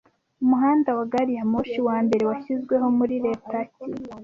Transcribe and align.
Umuhanda 0.43 0.89
wa 0.97 1.05
gari 1.11 1.33
ya 1.37 1.45
moshi 1.51 1.79
wa 1.87 1.97
mbere 2.05 2.23
washyizweho 2.31 2.87
muri 2.97 3.15
leta 3.25 3.57
ki 3.71 3.87